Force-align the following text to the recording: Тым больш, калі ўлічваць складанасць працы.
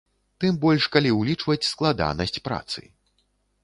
Тым 0.43 0.57
больш, 0.63 0.87
калі 0.95 1.13
ўлічваць 1.19 1.69
складанасць 1.75 2.39
працы. 2.51 2.79